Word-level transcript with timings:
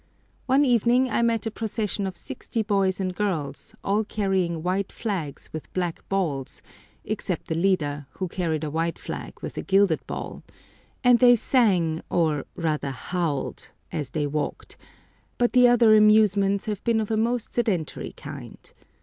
One 0.47 0.65
evening 0.65 1.11
I 1.11 1.21
met 1.21 1.45
a 1.45 1.51
procession 1.51 2.07
of 2.07 2.17
sixty 2.17 2.63
boys 2.63 2.99
and 2.99 3.15
girls, 3.15 3.75
all 3.83 4.03
carrying 4.03 4.63
white 4.63 4.91
flags 4.91 5.53
with 5.53 5.71
black 5.73 6.09
balls, 6.09 6.63
except 7.05 7.45
the 7.47 7.53
leader, 7.53 8.07
who 8.13 8.27
carried 8.27 8.63
a 8.63 8.71
white 8.71 8.97
flag 8.97 9.33
with 9.43 9.59
a 9.59 9.61
gilded 9.61 10.03
ball, 10.07 10.41
and 11.03 11.19
they 11.19 11.35
sang, 11.35 12.01
or 12.09 12.47
rather 12.55 12.89
howled, 12.89 13.69
as 13.91 14.09
they 14.09 14.25
walked; 14.25 14.75
but 15.37 15.53
the 15.53 15.67
other 15.67 15.95
amusements 15.95 16.65
have 16.65 16.83
been 16.83 16.99
of 16.99 17.11
a 17.11 17.15
most 17.15 17.53
sedentary 17.53 18.13
kind. 18.13 18.73